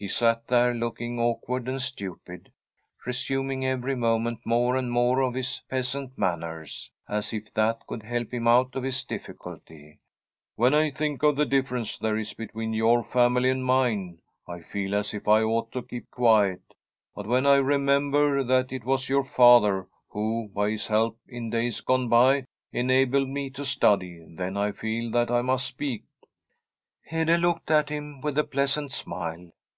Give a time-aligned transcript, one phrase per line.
[0.00, 2.52] He sat there, looking awkward and stupid,
[3.04, 8.32] resuming every moment more and more of his peasant manners, as if that could help
[8.32, 9.98] him out of his difficulty.
[10.26, 14.20] * When I think of the differ ence there is between your family and mine,
[14.46, 16.62] I feel as if I ought to keep quiet;
[17.12, 21.80] but when I remember that it was your father who, by his help in days
[21.80, 26.28] gone by, enabled me to study, then I feel that I must speak' The STORY
[26.28, 29.50] of a COUNTRY HOUSE Hede looked at him with a pleasant smile.